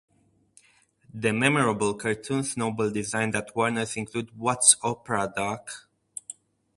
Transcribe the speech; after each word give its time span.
The 1.13 1.31
memorable 1.31 1.93
cartoons 1.93 2.57
Noble 2.57 2.89
designed 2.89 3.35
at 3.35 3.55
Warners 3.55 3.95
include 3.97 4.35
What's 4.35 4.75
Opera, 4.81 5.31
Doc? 5.35 5.87